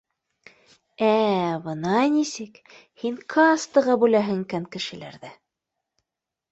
—Ә-ә, 1.07 1.51
бына 1.67 1.99
нисек, 2.15 2.57
һин 3.03 3.23
кастаға 3.35 4.01
бүләһең 4.07 4.43
икән 4.49 4.69
кешеләрҙе 4.79 5.37